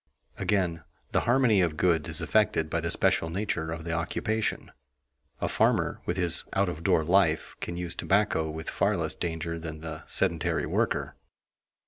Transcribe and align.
Again, 0.39 0.83
the 1.11 1.19
harmony 1.29 1.61
of 1.61 1.77
goods 1.77 2.09
is 2.09 2.21
affected 2.21 2.71
by 2.71 2.81
the 2.81 2.89
special 2.89 3.29
nature 3.29 3.71
of 3.71 3.83
the 3.83 3.91
occupation. 3.91 4.71
A 5.39 5.47
farmer 5.47 6.01
with 6.07 6.17
his 6.17 6.43
out 6.53 6.69
of 6.69 6.81
door 6.83 7.03
life 7.03 7.55
can 7.61 7.77
use 7.77 7.93
tobacco 7.93 8.49
with 8.49 8.67
far 8.67 8.97
less 8.97 9.13
danger 9.13 9.59
than 9.59 9.81
the 9.81 10.01
sedentary 10.07 10.65
worker. 10.65 11.17